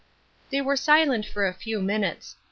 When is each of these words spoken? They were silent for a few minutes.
They 0.49 0.61
were 0.61 0.77
silent 0.77 1.27
for 1.27 1.45
a 1.47 1.53
few 1.53 1.79
minutes. 1.79 2.35